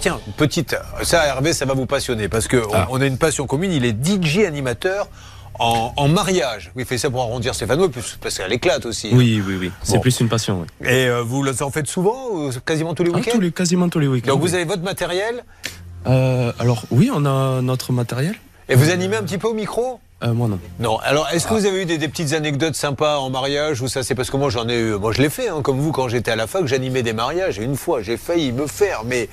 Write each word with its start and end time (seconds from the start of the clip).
tiens, 0.00 0.20
petite, 0.36 0.74
ça 1.02 1.26
Hervé, 1.26 1.52
ça 1.52 1.64
va 1.66 1.74
vous 1.74 1.86
passionner 1.86 2.28
parce 2.28 2.48
que 2.48 2.56
on- 2.56 2.72
Ah. 2.74 2.88
on, 2.90 3.00
a 3.00 3.06
une 3.06 3.18
passion 3.18 3.46
commune. 3.46 3.72
Il 3.72 3.84
est 3.84 3.92
DJ 4.04 4.44
animateur 4.46 5.08
en, 5.58 5.92
en 5.96 6.08
mariage. 6.08 6.72
Oui, 6.74 6.82
il 6.82 6.86
fait 6.86 6.98
ça 6.98 7.10
pour 7.10 7.20
arrondir 7.20 7.54
Stéphano, 7.54 7.88
puis 7.88 8.00
parce 8.20 8.36
qu'elle 8.38 8.52
éclate 8.52 8.86
aussi. 8.86 9.10
Oui, 9.12 9.42
oui, 9.46 9.56
oui. 9.60 9.70
C'est 9.82 9.94
Bon. 9.96 10.00
plus 10.00 10.18
une 10.20 10.28
passion. 10.28 10.60
Oui. 10.80 10.88
Et 10.88 11.06
euh, 11.06 11.22
vous 11.22 11.42
le- 11.42 11.62
en 11.62 11.70
faites 11.70 11.86
souvent, 11.86 12.28
ou 12.32 12.50
quasiment 12.64 12.94
tous 12.94 13.02
les 13.04 13.10
Ah, 13.12 13.16
week-ends 13.16 13.32
tous 13.34 13.40
les, 13.40 13.52
quasiment 13.52 13.88
tous 13.88 13.98
les 13.98 14.06
week-ends. 14.08 14.28
Donc 14.32 14.40
vous 14.40 14.54
avez 14.54 14.64
votre 14.64 14.82
matériel 14.82 15.44
Euh, 16.06 16.52
alors, 16.58 16.84
oui, 16.90 17.10
on 17.14 17.26
a 17.26 17.60
notre 17.60 17.92
matériel. 17.92 18.34
et 18.70 18.74
vous 18.74 18.90
animez 18.90 19.16
un 19.16 19.22
petit 19.22 19.36
peu 19.38 19.48
au 19.48 19.54
micro 19.54 20.00
Euh, 20.22 20.34
moi, 20.34 20.48
non. 20.48 20.58
Non. 20.78 20.98
Alors, 20.98 21.28
est-ce 21.32 21.46
que 21.46 21.54
vous 21.54 21.64
avez 21.66 21.82
eu 21.82 21.86
des, 21.86 21.96
des 21.98 22.08
petites 22.08 22.32
anecdotes 22.34 22.74
sympas 22.74 23.18
en 23.18 23.30
mariage 23.30 23.80
ou 23.80 23.88
ça 23.88 24.02
C'est 24.02 24.14
parce 24.14 24.30
que 24.30 24.36
moi 24.36 24.50
j'en 24.50 24.68
ai 24.68 24.78
eu. 24.78 24.94
Moi 24.96 25.12
je 25.12 25.22
l'ai 25.22 25.30
fait, 25.30 25.48
hein, 25.48 25.62
comme 25.62 25.78
vous 25.80 25.92
quand 25.92 26.08
j'étais 26.08 26.30
à 26.30 26.36
la 26.36 26.46
fac, 26.46 26.66
j'animais 26.66 27.02
des 27.02 27.14
mariages 27.14 27.58
et 27.58 27.62
une 27.62 27.76
fois 27.76 28.02
j'ai 28.02 28.16
failli 28.16 28.52
me 28.52 28.66
faire, 28.66 29.02
mais 29.04 29.28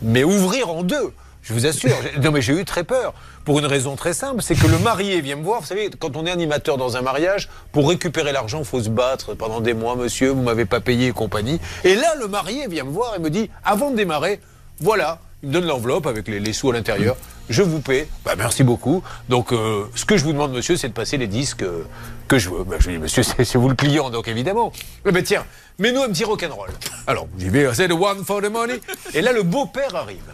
mais 0.00 0.24
ouvrir 0.24 0.70
en 0.70 0.82
deux. 0.82 1.12
Je 1.42 1.52
vous 1.52 1.66
assure. 1.66 1.90
Non 2.22 2.30
mais 2.32 2.40
j'ai 2.42 2.58
eu 2.58 2.64
très 2.64 2.84
peur 2.84 3.12
pour 3.44 3.58
une 3.58 3.66
raison 3.66 3.96
très 3.96 4.12
simple, 4.12 4.42
c'est 4.42 4.54
que 4.54 4.66
le 4.66 4.78
marié 4.78 5.20
vient 5.20 5.36
me 5.36 5.42
voir. 5.42 5.60
Vous 5.60 5.66
savez, 5.66 5.90
quand 5.98 6.16
on 6.16 6.26
est 6.26 6.30
animateur 6.30 6.76
dans 6.76 6.96
un 6.96 7.02
mariage, 7.02 7.48
pour 7.72 7.88
récupérer 7.88 8.32
l'argent, 8.32 8.62
faut 8.64 8.82
se 8.82 8.90
battre 8.90 9.34
pendant 9.34 9.60
des 9.60 9.74
mois, 9.74 9.96
monsieur. 9.96 10.30
Vous 10.30 10.42
m'avez 10.42 10.66
pas 10.66 10.80
payé 10.80 11.08
et 11.08 11.12
compagnie. 11.12 11.58
Et 11.84 11.94
là, 11.94 12.14
le 12.20 12.28
marié 12.28 12.68
vient 12.68 12.84
me 12.84 12.90
voir 12.90 13.14
et 13.16 13.18
me 13.18 13.30
dit, 13.30 13.50
avant 13.64 13.90
de 13.90 13.96
démarrer, 13.96 14.40
voilà. 14.80 15.18
Il 15.42 15.48
me 15.48 15.54
donne 15.54 15.66
l'enveloppe 15.66 16.06
avec 16.06 16.28
les, 16.28 16.38
les 16.38 16.52
sous 16.52 16.70
à 16.70 16.74
l'intérieur. 16.74 17.16
Je 17.50 17.62
vous 17.62 17.80
paie. 17.80 18.08
Bah, 18.24 18.34
merci 18.38 18.62
beaucoup. 18.62 19.02
Donc, 19.28 19.52
euh, 19.52 19.84
ce 19.96 20.04
que 20.04 20.16
je 20.16 20.22
vous 20.24 20.32
demande, 20.32 20.52
monsieur, 20.52 20.76
c'est 20.76 20.88
de 20.88 20.92
passer 20.92 21.16
les 21.16 21.26
disques 21.26 21.64
euh, 21.64 21.82
que 22.28 22.38
je 22.38 22.48
veux. 22.48 22.62
Bah, 22.62 22.76
je 22.78 22.88
lui 22.88 22.94
dis, 22.96 23.02
monsieur, 23.02 23.22
c'est 23.44 23.56
vous 23.56 23.68
le 23.68 23.74
client, 23.74 24.08
donc 24.08 24.28
évidemment. 24.28 24.72
Eh 25.04 25.10
ben, 25.10 25.22
tiens, 25.22 25.44
mets-nous 25.80 26.00
un 26.00 26.08
petit 26.08 26.22
rock'n'roll. 26.22 26.70
Alors, 27.08 27.26
j'y 27.36 27.48
vais, 27.48 27.68
c'est 27.74 27.88
the 27.88 27.92
one 27.92 28.24
for 28.24 28.40
the 28.40 28.50
money. 28.50 28.80
Et 29.14 29.20
là, 29.20 29.32
le 29.32 29.42
beau-père 29.42 29.96
arrive. 29.96 30.32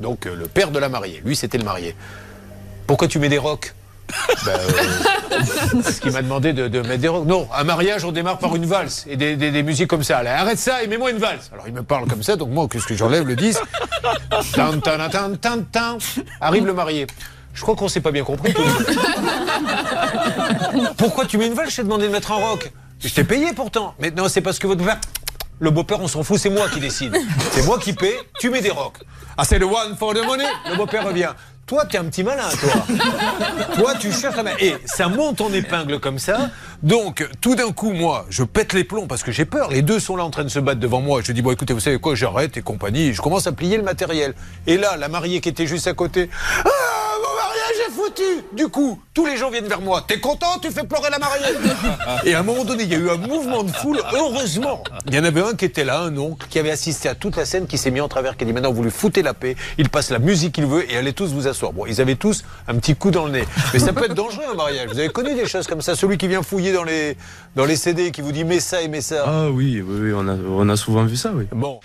Donc, 0.00 0.24
euh, 0.26 0.34
le 0.34 0.46
père 0.46 0.70
de 0.70 0.78
la 0.78 0.88
mariée. 0.88 1.20
Lui, 1.22 1.36
c'était 1.36 1.58
le 1.58 1.64
marié. 1.64 1.94
Pourquoi 2.86 3.08
tu 3.08 3.18
mets 3.18 3.28
des 3.28 3.38
rocks? 3.38 3.74
Ben, 4.46 4.58
Parce 5.82 6.00
qu'il 6.00 6.12
m'a 6.12 6.22
demandé 6.22 6.52
de, 6.52 6.68
de 6.68 6.80
mettre 6.80 7.00
des 7.00 7.08
rocks. 7.08 7.26
Non, 7.26 7.48
un 7.54 7.64
mariage, 7.64 8.04
on 8.04 8.12
démarre 8.12 8.38
par 8.38 8.54
une 8.56 8.66
valse 8.66 9.04
et 9.08 9.16
des, 9.16 9.36
des- 9.36 9.50
des 9.50 9.62
musiques 9.62 9.88
comme 9.88 10.02
ça. 10.04 10.22
Là, 10.22 10.40
arrête 10.40 10.58
ça 10.58 10.82
et 10.82 10.86
mets-moi 10.86 11.10
une 11.10 11.18
valse. 11.18 11.50
Alors 11.52 11.66
il 11.68 11.74
me 11.74 11.82
parle 11.82 12.06
comme 12.08 12.22
ça, 12.22 12.36
donc 12.36 12.50
moi, 12.50 12.66
qu'est-ce 12.70 12.86
que 12.86 12.94
j'enlève 12.94 13.26
le 13.26 13.36
disque 13.36 13.62
Tan, 14.54 14.78
tan, 14.80 15.08
tan, 15.10 15.34
tan, 15.40 15.62
tan. 15.70 15.98
Arrive 16.40 16.66
le 16.66 16.72
marié. 16.74 17.06
Je 17.54 17.62
crois 17.62 17.76
qu'on 17.76 17.88
s'est 17.88 18.00
pas 18.00 18.10
bien 18.10 18.24
compris. 18.24 18.52
Pourquoi 20.96 21.24
tu 21.26 21.38
mets 21.38 21.46
une 21.46 21.54
valse? 21.54 21.70
Je 21.70 21.76
t'ai 21.76 21.82
demandé 21.84 22.06
de 22.06 22.12
mettre 22.12 22.32
un 22.32 22.36
rock. 22.36 22.70
Je 23.00 23.08
t'ai 23.12 23.24
payé 23.24 23.52
pourtant. 23.54 23.94
Mais 23.98 24.10
non, 24.10 24.28
c'est 24.28 24.40
parce 24.40 24.58
que 24.58 24.66
votre. 24.66 24.82
Le 25.60 25.70
beau-père, 25.70 26.00
on 26.00 26.08
s'en 26.08 26.22
fout, 26.24 26.38
c'est 26.38 26.50
moi 26.50 26.68
qui 26.68 26.80
décide. 26.80 27.16
C'est 27.52 27.64
moi 27.64 27.78
qui 27.78 27.92
paie, 27.92 28.16
tu 28.40 28.50
mets 28.50 28.60
des 28.60 28.70
rocks. 28.70 28.98
Ah, 29.36 29.44
c'est 29.44 29.58
le 29.58 29.66
one 29.66 29.96
for 29.96 30.12
the 30.12 30.24
money. 30.26 30.44
Le 30.70 30.76
beau-père 30.76 31.06
revient. 31.06 31.28
Toi, 31.66 31.86
t'es 31.86 31.96
un 31.96 32.04
petit 32.04 32.22
malin, 32.22 32.48
toi. 32.60 32.86
toi, 33.74 33.94
tu 33.98 34.12
cherches 34.12 34.36
la 34.36 34.42
main. 34.42 34.52
Et 34.60 34.74
ça 34.84 35.08
monte 35.08 35.40
en 35.40 35.50
épingle 35.52 35.98
comme 35.98 36.18
ça. 36.18 36.50
Donc, 36.82 37.26
tout 37.40 37.54
d'un 37.54 37.72
coup, 37.72 37.92
moi, 37.92 38.26
je 38.28 38.42
pète 38.42 38.74
les 38.74 38.84
plombs 38.84 39.06
parce 39.06 39.22
que 39.22 39.32
j'ai 39.32 39.46
peur. 39.46 39.70
Les 39.70 39.80
deux 39.80 39.98
sont 39.98 40.16
là 40.16 40.24
en 40.24 40.30
train 40.30 40.44
de 40.44 40.48
se 40.48 40.58
battre 40.58 40.80
devant 40.80 41.00
moi. 41.00 41.22
Je 41.24 41.32
dis, 41.32 41.40
bon, 41.40 41.52
écoutez, 41.52 41.72
vous 41.72 41.80
savez 41.80 41.98
quoi, 41.98 42.14
j'arrête 42.14 42.58
et 42.58 42.62
compagnie. 42.62 43.14
Je 43.14 43.22
commence 43.22 43.46
à 43.46 43.52
plier 43.52 43.78
le 43.78 43.82
matériel. 43.82 44.34
Et 44.66 44.76
là, 44.76 44.98
la 44.98 45.08
mariée 45.08 45.40
qui 45.40 45.48
était 45.48 45.66
juste 45.66 45.86
à 45.86 45.94
côté. 45.94 46.28
Ah, 46.66 47.03
est 47.88 47.92
foutu 47.92 48.44
Du 48.52 48.68
coup, 48.68 49.00
tous 49.12 49.26
les 49.26 49.36
gens 49.36 49.50
viennent 49.50 49.66
vers 49.66 49.80
moi. 49.80 50.04
T'es 50.06 50.20
content 50.20 50.58
Tu 50.60 50.70
fais 50.70 50.84
pleurer 50.84 51.10
la 51.10 51.18
mariée 51.18 51.44
Et 52.24 52.34
à 52.34 52.40
un 52.40 52.42
moment 52.42 52.64
donné, 52.64 52.84
il 52.84 52.90
y 52.90 52.94
a 52.94 52.98
eu 52.98 53.10
un 53.10 53.16
mouvement 53.16 53.62
de 53.62 53.70
foule. 53.70 54.00
Heureusement, 54.12 54.82
il 55.06 55.14
y 55.14 55.18
en 55.18 55.24
avait 55.24 55.40
un 55.40 55.54
qui 55.54 55.64
était 55.64 55.84
là, 55.84 56.00
un 56.00 56.16
oncle, 56.16 56.46
qui 56.48 56.58
avait 56.58 56.70
assisté 56.70 57.08
à 57.08 57.14
toute 57.14 57.36
la 57.36 57.44
scène, 57.44 57.66
qui 57.66 57.78
s'est 57.78 57.90
mis 57.90 58.00
en 58.00 58.08
travers, 58.08 58.36
qui 58.36 58.44
a 58.44 58.46
dit 58.46 58.52
maintenant 58.52 58.72
vous 58.72 58.82
lui 58.82 58.90
foutez 58.90 59.22
la 59.22 59.34
paix, 59.34 59.56
il 59.78 59.88
passe 59.88 60.10
la 60.10 60.18
musique 60.18 60.54
qu'il 60.54 60.66
veut 60.66 60.90
et 60.90 60.96
allez 60.96 61.12
tous 61.12 61.32
vous 61.32 61.46
asseoir. 61.48 61.72
Bon, 61.72 61.86
ils 61.86 62.00
avaient 62.00 62.16
tous 62.16 62.44
un 62.68 62.74
petit 62.76 62.94
coup 62.94 63.10
dans 63.10 63.26
le 63.26 63.32
nez. 63.32 63.44
Mais 63.72 63.78
ça 63.78 63.92
peut 63.92 64.04
être 64.04 64.14
dangereux 64.14 64.44
un 64.50 64.54
mariage. 64.54 64.88
Vous 64.90 64.98
avez 64.98 65.08
connu 65.08 65.34
des 65.34 65.46
choses 65.46 65.66
comme 65.66 65.82
ça? 65.82 65.94
Celui 65.96 66.18
qui 66.18 66.28
vient 66.28 66.42
fouiller 66.42 66.72
dans 66.72 66.84
les, 66.84 67.16
dans 67.56 67.64
les 67.64 67.76
CD, 67.76 68.10
qui 68.10 68.20
vous 68.20 68.32
dit 68.32 68.44
mets 68.44 68.60
ça 68.60 68.82
et 68.82 68.88
mets 68.88 69.00
ça. 69.00 69.24
Ah 69.26 69.50
oui, 69.50 69.82
oui, 69.86 70.00
oui, 70.00 70.12
on 70.14 70.26
a, 70.28 70.34
on 70.34 70.68
a 70.68 70.76
souvent 70.76 71.04
vu 71.04 71.16
ça, 71.16 71.32
oui. 71.34 71.46
Bon. 71.52 71.80